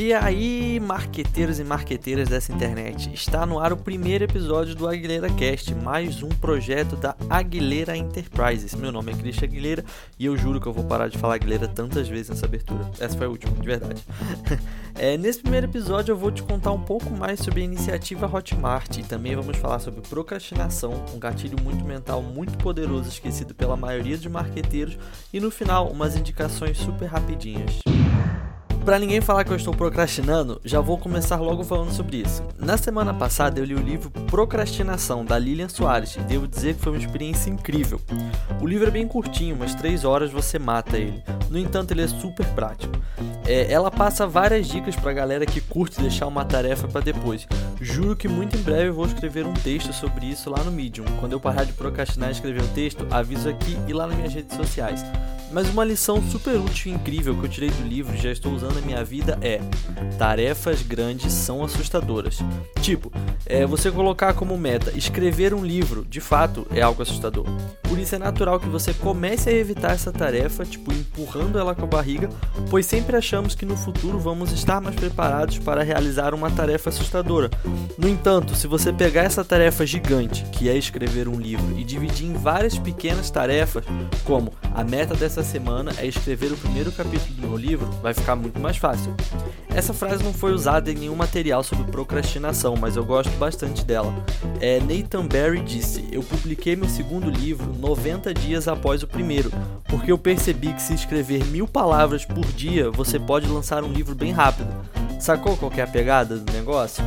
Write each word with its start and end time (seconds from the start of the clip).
E 0.00 0.14
aí, 0.14 0.80
marqueteiros 0.80 1.60
e 1.60 1.62
marqueteiras 1.62 2.26
dessa 2.26 2.50
internet, 2.50 3.12
está 3.12 3.44
no 3.44 3.58
ar 3.58 3.70
o 3.70 3.76
primeiro 3.76 4.24
episódio 4.24 4.74
do 4.74 4.88
Aguilera 4.88 5.28
Cast, 5.28 5.74
mais 5.74 6.22
um 6.22 6.30
projeto 6.30 6.96
da 6.96 7.14
Aguilera 7.28 7.94
Enterprises. 7.94 8.74
Meu 8.74 8.90
nome 8.90 9.12
é 9.12 9.14
Cristian 9.14 9.46
Aguilera 9.46 9.84
e 10.18 10.24
eu 10.24 10.38
juro 10.38 10.58
que 10.58 10.66
eu 10.66 10.72
vou 10.72 10.84
parar 10.84 11.08
de 11.08 11.18
falar 11.18 11.34
Aguilera 11.34 11.68
tantas 11.68 12.08
vezes 12.08 12.30
nessa 12.30 12.46
abertura. 12.46 12.90
Essa 12.98 13.14
foi 13.14 13.26
a 13.26 13.28
última, 13.28 13.54
de 13.54 13.66
verdade. 13.66 14.02
é, 14.96 15.18
nesse 15.18 15.42
primeiro 15.42 15.66
episódio 15.66 16.12
eu 16.12 16.16
vou 16.16 16.30
te 16.30 16.42
contar 16.44 16.72
um 16.72 16.80
pouco 16.80 17.10
mais 17.10 17.38
sobre 17.38 17.60
a 17.60 17.64
iniciativa 17.64 18.26
Hotmart 18.26 18.96
e 18.96 19.02
também 19.02 19.36
vamos 19.36 19.58
falar 19.58 19.80
sobre 19.80 20.00
procrastinação, 20.00 21.04
um 21.14 21.18
gatilho 21.18 21.62
muito 21.62 21.84
mental 21.84 22.22
muito 22.22 22.56
poderoso 22.56 23.10
esquecido 23.10 23.54
pela 23.54 23.76
maioria 23.76 24.16
dos 24.16 24.28
marqueteiros 24.28 24.96
e 25.30 25.38
no 25.38 25.50
final 25.50 25.90
umas 25.90 26.16
indicações 26.16 26.78
super 26.78 27.04
rapidinhas. 27.04 27.89
Para 28.90 28.98
ninguém 28.98 29.20
falar 29.20 29.44
que 29.44 29.52
eu 29.52 29.56
estou 29.56 29.72
procrastinando, 29.72 30.60
já 30.64 30.80
vou 30.80 30.98
começar 30.98 31.36
logo 31.36 31.62
falando 31.62 31.92
sobre 31.92 32.16
isso. 32.16 32.42
Na 32.58 32.76
semana 32.76 33.14
passada 33.14 33.60
eu 33.60 33.64
li 33.64 33.72
o 33.72 33.78
livro 33.78 34.10
Procrastinação 34.10 35.24
da 35.24 35.38
Lilian 35.38 35.68
Soares 35.68 36.16
e 36.16 36.20
devo 36.22 36.48
dizer 36.48 36.74
que 36.74 36.80
foi 36.80 36.94
uma 36.94 36.98
experiência 36.98 37.50
incrível. 37.50 38.00
O 38.60 38.66
livro 38.66 38.88
é 38.88 38.90
bem 38.90 39.06
curtinho, 39.06 39.54
umas 39.54 39.76
3 39.76 40.04
horas 40.04 40.32
você 40.32 40.58
mata 40.58 40.98
ele. 40.98 41.22
No 41.48 41.56
entanto, 41.56 41.92
ele 41.92 42.02
é 42.02 42.08
super 42.08 42.44
prático. 42.46 42.92
É, 43.46 43.70
ela 43.70 43.92
passa 43.92 44.26
várias 44.26 44.66
dicas 44.66 44.96
pra 44.96 45.12
galera 45.12 45.46
que 45.46 45.60
curte 45.60 46.00
deixar 46.00 46.26
uma 46.26 46.44
tarefa 46.44 46.88
para 46.88 47.00
depois. 47.00 47.46
Juro 47.80 48.16
que 48.16 48.26
muito 48.26 48.56
em 48.56 48.60
breve 48.60 48.88
eu 48.88 48.94
vou 48.94 49.06
escrever 49.06 49.46
um 49.46 49.54
texto 49.54 49.92
sobre 49.92 50.26
isso 50.26 50.50
lá 50.50 50.64
no 50.64 50.72
Medium. 50.72 51.04
Quando 51.20 51.30
eu 51.30 51.38
parar 51.38 51.62
de 51.62 51.72
procrastinar 51.74 52.30
e 52.30 52.32
escrever 52.32 52.62
o 52.64 52.68
texto, 52.68 53.06
aviso 53.08 53.48
aqui 53.48 53.78
e 53.86 53.92
lá 53.92 54.08
nas 54.08 54.16
minhas 54.16 54.34
redes 54.34 54.56
sociais. 54.56 55.04
Mas 55.52 55.68
uma 55.68 55.84
lição 55.84 56.22
super 56.22 56.56
útil 56.56 56.92
e 56.92 56.94
incrível 56.94 57.36
que 57.36 57.44
eu 57.44 57.48
tirei 57.48 57.70
do 57.70 57.86
livro 57.86 58.14
e 58.14 58.18
já 58.18 58.30
estou 58.30 58.52
usando 58.52 58.74
na 58.74 58.80
minha 58.80 59.02
vida 59.04 59.38
é: 59.42 59.60
tarefas 60.16 60.82
grandes 60.82 61.32
são 61.32 61.64
assustadoras. 61.64 62.38
Tipo, 62.80 63.12
é, 63.44 63.66
você 63.66 63.90
colocar 63.90 64.34
como 64.34 64.56
meta 64.56 64.92
escrever 64.96 65.52
um 65.52 65.64
livro, 65.64 66.04
de 66.08 66.20
fato, 66.20 66.66
é 66.72 66.80
algo 66.80 67.02
assustador. 67.02 67.44
Por 67.82 67.98
isso 67.98 68.14
é 68.14 68.18
natural 68.18 68.60
que 68.60 68.68
você 68.68 68.94
comece 68.94 69.50
a 69.50 69.52
evitar 69.52 69.92
essa 69.92 70.12
tarefa, 70.12 70.64
tipo, 70.64 70.92
empurrando 70.92 71.58
ela 71.58 71.74
com 71.74 71.84
a 71.84 71.88
barriga, 71.88 72.28
pois 72.70 72.86
sempre 72.86 73.16
achamos 73.16 73.54
que 73.56 73.66
no 73.66 73.76
futuro 73.76 74.18
vamos 74.18 74.52
estar 74.52 74.80
mais 74.80 74.94
preparados 74.94 75.58
para 75.58 75.82
realizar 75.82 76.32
uma 76.32 76.50
tarefa 76.50 76.90
assustadora. 76.90 77.50
No 77.98 78.08
entanto, 78.08 78.54
se 78.54 78.68
você 78.68 78.92
pegar 78.92 79.22
essa 79.22 79.44
tarefa 79.44 79.84
gigante, 79.84 80.44
que 80.52 80.68
é 80.68 80.76
escrever 80.76 81.26
um 81.26 81.40
livro, 81.40 81.76
e 81.76 81.82
dividir 81.82 82.28
em 82.28 82.34
várias 82.34 82.78
pequenas 82.78 83.30
tarefas, 83.30 83.84
como 84.24 84.52
a 84.72 84.84
meta 84.84 85.14
dessa 85.14 85.39
essa 85.40 85.52
semana 85.52 85.92
é 85.96 86.06
escrever 86.06 86.52
o 86.52 86.56
primeiro 86.56 86.92
capítulo 86.92 87.34
do 87.34 87.48
meu 87.48 87.56
livro, 87.56 87.86
vai 88.02 88.12
ficar 88.12 88.36
muito 88.36 88.60
mais 88.60 88.76
fácil. 88.76 89.14
Essa 89.70 89.94
frase 89.94 90.22
não 90.22 90.34
foi 90.34 90.52
usada 90.52 90.90
em 90.90 90.94
nenhum 90.94 91.16
material 91.16 91.62
sobre 91.62 91.90
procrastinação, 91.90 92.76
mas 92.76 92.94
eu 92.94 93.04
gosto 93.04 93.30
bastante 93.38 93.82
dela. 93.82 94.12
É, 94.60 94.78
Nathan 94.80 95.26
Barry 95.26 95.62
disse: 95.62 96.06
Eu 96.12 96.22
publiquei 96.22 96.76
meu 96.76 96.88
segundo 96.88 97.30
livro 97.30 97.72
90 97.72 98.34
dias 98.34 98.68
após 98.68 99.02
o 99.02 99.06
primeiro, 99.06 99.50
porque 99.88 100.12
eu 100.12 100.18
percebi 100.18 100.72
que 100.74 100.82
se 100.82 100.92
escrever 100.92 101.44
mil 101.46 101.66
palavras 101.66 102.24
por 102.26 102.44
dia, 102.44 102.90
você 102.90 103.18
pode 103.18 103.46
lançar 103.46 103.82
um 103.82 103.92
livro 103.92 104.14
bem 104.14 104.32
rápido. 104.32 104.68
Sacou 105.18 105.56
qual 105.56 105.72
é 105.74 105.82
a 105.82 105.86
pegada 105.86 106.36
do 106.36 106.52
negócio? 106.52 107.02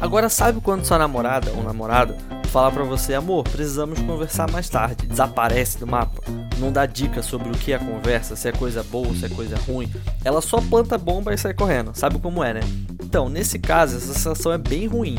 Agora 0.00 0.28
sabe 0.28 0.60
quando 0.60 0.84
sua 0.84 0.96
namorada 0.96 1.50
ou 1.50 1.62
namorado 1.62 2.14
fala 2.48 2.72
para 2.72 2.84
você, 2.84 3.14
amor, 3.14 3.44
precisamos 3.44 4.00
conversar 4.00 4.50
mais 4.50 4.68
tarde, 4.68 5.06
desaparece 5.06 5.78
do 5.78 5.86
mapa, 5.86 6.22
não 6.58 6.72
dá 6.72 6.86
dicas 6.86 7.26
sobre 7.26 7.48
o 7.48 7.52
que 7.52 7.72
é 7.72 7.76
a 7.76 7.78
conversa, 7.78 8.36
se 8.36 8.48
é 8.48 8.52
coisa 8.52 8.82
boa, 8.82 9.14
se 9.14 9.26
é 9.26 9.28
coisa 9.28 9.56
ruim, 9.56 9.90
ela 10.24 10.40
só 10.40 10.60
planta 10.60 10.98
bomba 10.98 11.32
e 11.32 11.38
sai 11.38 11.54
correndo, 11.54 11.92
sabe 11.94 12.18
como 12.18 12.42
é, 12.42 12.54
né? 12.54 12.60
Então, 13.02 13.28
nesse 13.28 13.58
caso, 13.58 13.96
essa 13.96 14.12
sensação 14.12 14.52
é 14.52 14.58
bem 14.58 14.86
ruim. 14.86 15.18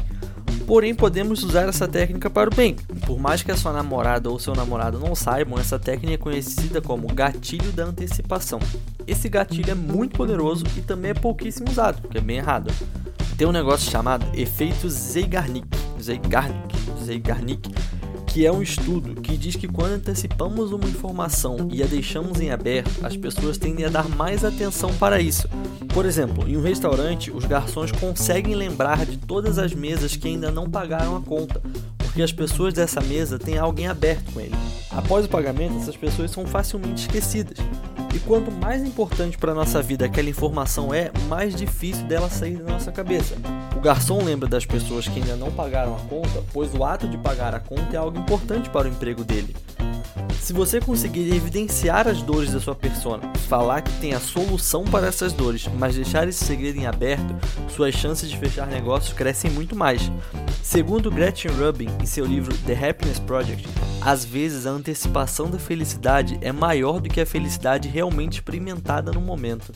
Porém, 0.68 0.94
podemos 0.94 1.44
usar 1.44 1.68
essa 1.68 1.88
técnica 1.88 2.30
para 2.30 2.48
o 2.48 2.56
bem. 2.56 2.76
Por 3.08 3.20
mais 3.20 3.42
que 3.42 3.52
a 3.52 3.58
sua 3.58 3.74
namorada 3.74 4.30
ou 4.30 4.38
seu 4.38 4.54
namorado 4.54 5.00
não 5.00 5.16
saibam, 5.16 5.58
essa 5.58 5.80
técnica 5.80 6.14
é 6.14 6.18
conhecida 6.18 6.80
como 6.80 7.08
gatilho 7.08 7.72
da 7.72 7.86
antecipação. 7.86 8.60
Esse 9.08 9.28
gatilho 9.28 9.72
é 9.72 9.76
muito 9.76 10.16
poderoso 10.16 10.64
e 10.78 10.82
também 10.82 11.10
é 11.10 11.16
pouquíssimo 11.16 11.72
usado, 11.72 12.08
que 12.08 12.20
é 12.20 12.22
bem 12.22 12.38
errado. 12.38 12.72
Tem 13.36 13.48
um 13.48 13.52
negócio 13.52 13.90
chamado 13.90 14.28
efeito 14.34 14.88
Zeigarnik, 14.88 15.68
Zeigarnik, 16.00 16.76
Zeigarnik, 17.04 17.72
que 18.30 18.46
é 18.46 18.52
um 18.52 18.62
estudo 18.62 19.20
que 19.20 19.36
diz 19.36 19.56
que 19.56 19.68
quando 19.68 19.94
antecipamos 19.94 20.72
uma 20.72 20.86
informação 20.86 21.68
e 21.72 21.82
a 21.82 21.88
deixamos 21.88 22.40
em 22.40 22.52
aberto, 22.52 23.04
as 23.04 23.18
pessoas 23.18 23.58
tendem 23.58 23.86
a 23.86 23.90
dar 23.90 24.08
mais 24.08 24.46
atenção 24.46 24.94
para 24.94 25.20
isso. 25.20 25.50
Por 25.94 26.06
exemplo, 26.06 26.48
em 26.48 26.56
um 26.56 26.62
restaurante, 26.62 27.32
os 27.32 27.46
garçons 27.46 27.92
conseguem 27.92 28.54
lembrar 28.54 29.06
de 29.06 29.18
todas 29.18 29.58
as 29.58 29.74
mesas 29.74 30.16
que 30.16 30.28
ainda 30.28 30.52
não 30.52 30.70
pagaram 30.70 31.18
a 31.18 31.22
conta, 31.22 31.60
porque 31.98 32.22
as 32.22 32.32
pessoas 32.32 32.74
dessa 32.74 33.02
mesa 33.02 33.40
têm 33.40 33.58
alguém 33.58 33.88
aberto 33.88 34.32
com 34.32 34.40
ele. 34.40 34.56
Após 34.92 35.26
o 35.26 35.30
pagamento, 35.30 35.78
essas 35.78 35.98
pessoas 35.98 36.30
são 36.30 36.46
facilmente 36.46 37.02
esquecidas. 37.02 37.58
E 38.14 38.20
quanto 38.20 38.52
mais 38.52 38.84
importante 38.84 39.38
para 39.38 39.54
nossa 39.54 39.82
vida 39.82 40.06
aquela 40.06 40.30
informação 40.30 40.94
é, 40.94 41.12
mais 41.28 41.56
difícil 41.56 42.06
dela 42.08 42.30
sair 42.30 42.58
da 42.58 42.74
nossa 42.74 42.92
cabeça. 42.92 43.36
O 43.76 43.80
garçom 43.80 44.24
lembra 44.24 44.50
das 44.50 44.66
pessoas 44.66 45.08
que 45.08 45.20
ainda 45.20 45.36
não 45.36 45.52
pagaram 45.52 45.96
a 45.96 46.00
conta, 46.00 46.44
pois 46.52 46.74
o 46.74 46.84
ato 46.84 47.08
de 47.08 47.18
pagar 47.18 47.54
a 47.54 47.60
conta 47.60 47.96
é 47.96 47.98
algo 47.98 48.18
importante 48.18 48.70
para 48.70 48.88
o 48.88 48.92
emprego 48.92 49.24
dele. 49.24 49.56
Se 50.42 50.54
você 50.54 50.80
conseguir 50.80 51.34
evidenciar 51.34 52.08
as 52.08 52.22
dores 52.22 52.52
da 52.52 52.60
sua 52.60 52.76
persona, 52.76 53.32
falar 53.48 53.82
que 53.82 53.92
tem 54.00 54.14
a 54.14 54.20
solução 54.20 54.84
para 54.84 55.08
essas 55.08 55.34
dores, 55.34 55.68
mas 55.78 55.96
deixar 55.96 56.28
esse 56.28 56.44
segredo 56.44 56.80
em 56.80 56.88
aberto, 56.88 57.36
suas 57.70 57.94
chances 57.94 58.30
de 58.30 58.38
fechar 58.38 58.68
negócios 58.68 59.14
crescem 59.14 59.52
muito 59.52 59.76
mais. 59.76 60.12
Segundo 60.64 61.12
Gretchen 61.12 61.52
Rubin, 61.52 61.90
em 62.02 62.06
seu 62.06 62.26
livro 62.26 62.56
The 62.66 62.74
Happiness 62.74 63.20
Project, 63.20 63.68
às 64.02 64.24
vezes 64.26 64.66
a 64.66 64.72
antecipação 64.72 65.50
da 65.50 65.60
felicidade 65.60 66.38
é 66.42 66.52
maior 66.52 67.00
do 67.00 67.10
que 67.10 67.22
a 67.22 67.26
felicidade 67.26 67.88
realmente 67.88 68.34
experimentada 68.34 69.12
no 69.12 69.22
momento. 69.22 69.74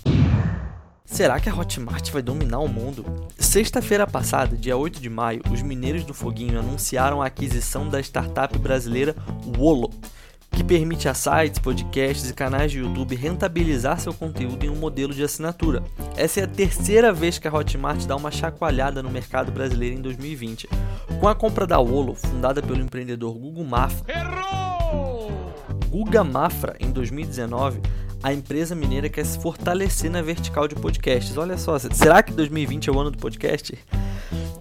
Será 1.05 1.39
que 1.39 1.49
a 1.49 1.53
Hotmart 1.53 2.09
vai 2.11 2.21
dominar 2.21 2.59
o 2.59 2.67
mundo? 2.67 3.05
Sexta-feira 3.37 4.07
passada, 4.07 4.57
dia 4.57 4.75
8 4.75 4.99
de 4.99 5.09
maio, 5.09 5.43
os 5.51 5.61
mineiros 5.61 6.03
do 6.03 6.13
Foguinho 6.13 6.57
anunciaram 6.57 7.21
a 7.21 7.27
aquisição 7.27 7.87
da 7.87 7.99
startup 7.99 8.57
brasileira 8.57 9.15
Wolo, 9.57 9.91
que 10.53 10.63
permite 10.63 11.09
a 11.09 11.13
sites, 11.13 11.59
podcasts 11.59 12.29
e 12.29 12.33
canais 12.33 12.71
de 12.71 12.79
YouTube 12.79 13.15
rentabilizar 13.15 13.99
seu 13.99 14.13
conteúdo 14.13 14.63
em 14.63 14.69
um 14.69 14.75
modelo 14.75 15.13
de 15.13 15.23
assinatura. 15.23 15.83
Essa 16.15 16.41
é 16.41 16.43
a 16.43 16.47
terceira 16.47 17.11
vez 17.11 17.39
que 17.39 17.47
a 17.47 17.53
Hotmart 17.53 18.05
dá 18.05 18.15
uma 18.15 18.31
chacoalhada 18.31 19.01
no 19.01 19.09
mercado 19.09 19.51
brasileiro 19.51 19.97
em 19.97 20.01
2020. 20.01 20.69
Com 21.19 21.27
a 21.27 21.35
compra 21.35 21.65
da 21.65 21.79
Wolo, 21.79 22.15
fundada 22.15 22.61
pelo 22.61 22.81
empreendedor 22.81 23.33
Guga 23.33 23.63
Mafra, 23.63 24.13
Guga 25.89 26.23
Mafra 26.23 26.75
em 26.79 26.91
2019, 26.91 27.79
a 28.21 28.33
empresa 28.33 28.73
mineira 28.73 29.09
quer 29.09 29.25
se 29.25 29.37
fortalecer 29.37 30.09
na 30.09 30.21
vertical 30.21 30.67
de 30.67 30.75
podcasts. 30.75 31.37
Olha 31.37 31.57
só, 31.57 31.77
será 31.77 32.23
que 32.23 32.31
2020 32.31 32.89
é 32.89 32.91
o 32.91 32.99
ano 32.99 33.11
do 33.11 33.17
podcast? 33.17 33.77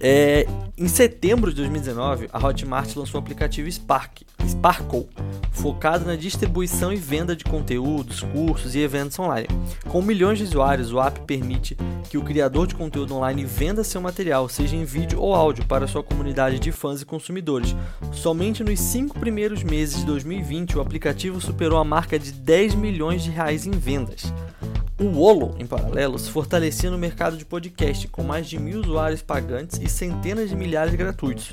É, 0.00 0.46
em 0.76 0.88
setembro 0.88 1.50
de 1.50 1.56
2019, 1.58 2.28
a 2.32 2.44
Hotmart 2.44 2.96
lançou 2.96 3.20
o 3.20 3.22
aplicativo 3.22 3.70
Spark, 3.70 4.22
Sparkle, 4.48 5.08
focado 5.52 6.04
na 6.04 6.16
distribuição 6.16 6.92
e 6.92 6.96
venda 6.96 7.36
de 7.36 7.44
conteúdos, 7.44 8.20
cursos 8.20 8.74
e 8.74 8.80
eventos 8.80 9.18
online. 9.18 9.46
Com 9.88 10.02
milhões 10.02 10.38
de 10.38 10.44
usuários, 10.44 10.92
o 10.92 11.00
app 11.00 11.20
permite 11.20 11.76
que 12.08 12.18
o 12.18 12.22
criador 12.22 12.66
de 12.66 12.74
conteúdo 12.74 13.14
online 13.14 13.44
venda 13.44 13.84
seu 13.84 14.00
material, 14.00 14.48
seja 14.48 14.74
em 14.74 14.84
vídeo 14.84 15.20
ou 15.20 15.34
áudio, 15.34 15.64
para 15.66 15.86
sua 15.86 16.02
comunidade 16.02 16.58
de 16.58 16.72
fãs 16.72 17.00
e 17.02 17.06
consumidores. 17.06 17.76
Somente 18.12 18.64
nos 18.64 18.80
cinco 18.80 19.18
primeiros 19.18 19.62
meses 19.62 20.00
de 20.00 20.06
2020, 20.06 20.78
o 20.78 20.80
aplicativo 20.80 21.40
superou 21.40 21.78
a 21.78 21.84
marca 21.84 22.18
de 22.18 22.32
10 22.32 22.74
milhões 22.74 23.22
de 23.22 23.30
reais 23.30 23.66
em 23.66 23.70
vendas. 23.70 24.32
O 25.02 25.20
Olo, 25.20 25.56
em 25.58 25.66
paralelo, 25.66 26.16
se 26.16 26.30
fortalecia 26.30 26.88
no 26.88 26.96
mercado 26.96 27.36
de 27.36 27.44
podcast, 27.44 28.06
com 28.06 28.22
mais 28.22 28.48
de 28.48 28.56
mil 28.56 28.80
usuários 28.80 29.20
pagantes 29.20 29.80
e 29.82 29.88
centenas 29.88 30.48
de 30.48 30.54
milhares 30.54 30.94
gratuitos. 30.94 31.52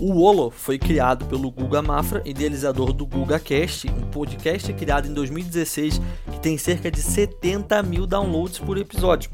O 0.00 0.22
Olo 0.22 0.50
foi 0.50 0.78
criado 0.78 1.26
pelo 1.26 1.50
Guga 1.50 1.82
Mafra, 1.82 2.22
idealizador 2.24 2.94
do 2.94 3.04
GugaCast, 3.04 3.86
um 3.88 4.10
podcast 4.10 4.72
criado 4.72 5.08
em 5.08 5.12
2016 5.12 6.00
que 6.32 6.40
tem 6.40 6.56
cerca 6.56 6.90
de 6.90 7.02
70 7.02 7.82
mil 7.82 8.06
downloads 8.06 8.58
por 8.60 8.78
episódio. 8.78 9.30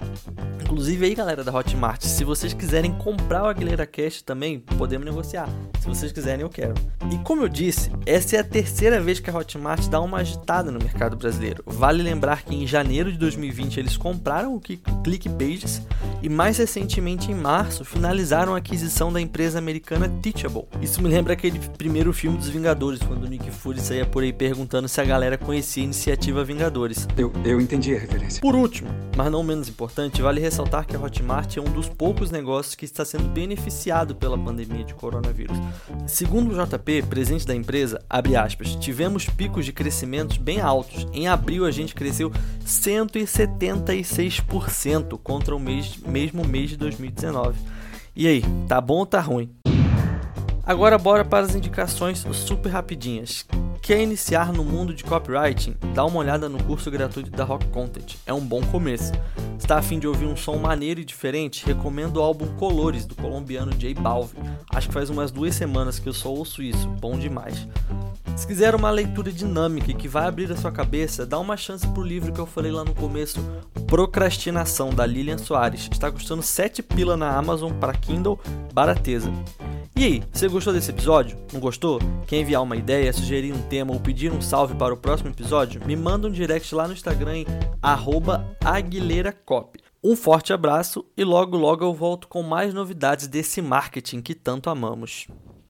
Inclusive 0.60 1.06
aí, 1.06 1.14
galera 1.14 1.44
da 1.44 1.56
Hotmart, 1.56 2.02
se 2.02 2.24
vocês 2.24 2.52
quiserem 2.52 2.92
comprar 2.98 3.44
o 3.44 3.46
Aguilera 3.46 3.86
Cast 3.86 4.24
também, 4.24 4.58
podemos 4.58 5.06
negociar. 5.06 5.48
Se 5.82 5.88
vocês 5.88 6.12
quiserem, 6.12 6.42
eu 6.42 6.48
quero. 6.48 6.74
E 7.10 7.18
como 7.24 7.42
eu 7.42 7.48
disse, 7.48 7.90
essa 8.06 8.36
é 8.36 8.38
a 8.38 8.44
terceira 8.44 9.00
vez 9.00 9.18
que 9.18 9.28
a 9.28 9.36
Hotmart 9.36 9.88
dá 9.88 10.00
uma 10.00 10.18
agitada 10.18 10.70
no 10.70 10.78
mercado 10.78 11.16
brasileiro. 11.16 11.60
Vale 11.66 12.04
lembrar 12.04 12.44
que 12.44 12.54
em 12.54 12.64
janeiro 12.68 13.10
de 13.10 13.18
2020 13.18 13.80
eles 13.80 13.96
compraram 13.96 14.54
o 14.54 14.60
ClickPages 14.60 15.82
e 16.22 16.28
mais 16.28 16.58
recentemente 16.58 17.32
em 17.32 17.34
março 17.34 17.84
finalizaram 17.84 18.54
a 18.54 18.58
aquisição 18.58 19.12
da 19.12 19.20
empresa 19.20 19.58
americana 19.58 20.08
Teachable. 20.08 20.66
Isso 20.80 21.02
me 21.02 21.08
lembra 21.08 21.32
aquele 21.32 21.58
primeiro 21.76 22.12
filme 22.12 22.38
dos 22.38 22.48
Vingadores, 22.48 23.00
quando 23.02 23.24
o 23.24 23.28
Nick 23.28 23.50
Fury 23.50 23.80
saía 23.80 24.06
por 24.06 24.22
aí 24.22 24.32
perguntando 24.32 24.86
se 24.86 25.00
a 25.00 25.04
galera 25.04 25.36
conhecia 25.36 25.82
a 25.82 25.86
iniciativa 25.86 26.44
Vingadores. 26.44 27.08
Eu, 27.16 27.32
eu 27.44 27.60
entendi 27.60 27.92
a 27.92 27.98
referência. 27.98 28.40
Por 28.40 28.54
último, 28.54 28.88
mas 29.16 29.32
não 29.32 29.42
menos 29.42 29.68
importante, 29.68 30.22
vale 30.22 30.40
ressaltar 30.40 30.86
que 30.86 30.94
a 30.94 31.00
Hotmart 31.00 31.56
é 31.56 31.60
um 31.60 31.72
dos 31.72 31.88
poucos 31.88 32.30
negócios 32.30 32.76
que 32.76 32.84
está 32.84 33.04
sendo 33.04 33.24
beneficiado 33.24 34.14
pela 34.14 34.38
pandemia 34.38 34.84
de 34.84 34.94
coronavírus. 34.94 35.58
Segundo 36.06 36.52
o 36.52 36.64
JP, 36.64 37.02
presidente 37.02 37.46
da 37.46 37.54
empresa, 37.54 38.00
aspas, 38.08 38.74
tivemos 38.76 39.26
picos 39.26 39.64
de 39.64 39.72
crescimentos 39.72 40.36
bem 40.36 40.60
altos. 40.60 41.06
Em 41.12 41.28
abril 41.28 41.64
a 41.64 41.70
gente 41.70 41.94
cresceu 41.94 42.32
176% 42.64 45.18
contra 45.22 45.54
o 45.54 45.60
mês, 45.60 45.96
mesmo 45.98 46.44
mês 46.44 46.70
de 46.70 46.76
2019. 46.76 47.58
E 48.14 48.26
aí, 48.26 48.42
tá 48.68 48.80
bom 48.80 48.98
ou 48.98 49.06
tá 49.06 49.20
ruim? 49.20 49.50
Agora 50.64 50.96
bora 50.96 51.24
para 51.24 51.44
as 51.44 51.54
indicações 51.54 52.24
super 52.32 52.68
rapidinhas. 52.68 53.44
Quer 53.80 54.00
iniciar 54.00 54.52
no 54.52 54.64
mundo 54.64 54.94
de 54.94 55.02
copywriting? 55.02 55.74
Dá 55.92 56.04
uma 56.04 56.20
olhada 56.20 56.48
no 56.48 56.62
curso 56.62 56.88
gratuito 56.88 57.32
da 57.32 57.42
Rock 57.42 57.66
Content, 57.68 58.14
é 58.24 58.32
um 58.32 58.40
bom 58.40 58.62
começo. 58.62 59.12
Está 59.62 59.78
a 59.78 59.82
fim 59.82 60.00
de 60.00 60.08
ouvir 60.08 60.26
um 60.26 60.36
som 60.36 60.56
maneiro 60.56 61.00
e 61.00 61.04
diferente? 61.04 61.64
Recomendo 61.64 62.16
o 62.16 62.20
álbum 62.20 62.48
Colores 62.56 63.06
do 63.06 63.14
colombiano 63.14 63.70
J 63.70 63.94
Balvin. 63.94 64.36
Acho 64.68 64.88
que 64.88 64.92
faz 64.92 65.08
umas 65.08 65.30
duas 65.30 65.54
semanas 65.54 66.00
que 66.00 66.08
eu 66.08 66.12
só 66.12 66.30
ouço 66.30 66.60
isso, 66.60 66.88
bom 66.88 67.16
demais. 67.16 67.68
Se 68.36 68.44
quiser 68.44 68.74
uma 68.74 68.90
leitura 68.90 69.30
dinâmica 69.30 69.94
que 69.94 70.08
vai 70.08 70.26
abrir 70.26 70.50
a 70.50 70.56
sua 70.56 70.72
cabeça, 70.72 71.24
dá 71.24 71.38
uma 71.38 71.56
chance 71.56 71.86
pro 71.86 72.02
livro 72.02 72.32
que 72.32 72.40
eu 72.40 72.44
falei 72.44 72.72
lá 72.72 72.84
no 72.84 72.92
começo, 72.92 73.40
Procrastinação, 73.86 74.90
da 74.90 75.06
Lilian 75.06 75.38
Soares. 75.38 75.88
Está 75.92 76.10
custando 76.10 76.42
7 76.42 76.82
pila 76.82 77.16
na 77.16 77.30
Amazon 77.36 77.72
para 77.72 77.94
Kindle, 77.94 78.40
barateza. 78.74 79.30
E 80.02 80.04
aí, 80.04 80.22
você 80.32 80.48
gostou 80.48 80.72
desse 80.72 80.90
episódio? 80.90 81.38
Não 81.52 81.60
gostou? 81.60 82.00
Quer 82.26 82.40
enviar 82.40 82.60
uma 82.60 82.74
ideia, 82.74 83.12
sugerir 83.12 83.52
um 83.52 83.62
tema 83.68 83.92
ou 83.92 84.00
pedir 84.00 84.32
um 84.32 84.42
salve 84.42 84.74
para 84.74 84.92
o 84.92 84.96
próximo 84.96 85.30
episódio? 85.30 85.80
Me 85.86 85.94
manda 85.94 86.26
um 86.26 86.30
direct 86.32 86.74
lá 86.74 86.88
no 86.88 86.92
Instagram 86.92 87.36
em 87.36 87.46
aguileiracop. 88.64 89.78
Um 90.02 90.16
forte 90.16 90.52
abraço 90.52 91.06
e 91.16 91.22
logo 91.22 91.56
logo 91.56 91.84
eu 91.84 91.94
volto 91.94 92.26
com 92.26 92.42
mais 92.42 92.74
novidades 92.74 93.28
desse 93.28 93.62
marketing 93.62 94.20
que 94.22 94.34
tanto 94.34 94.68
amamos. 94.68 95.28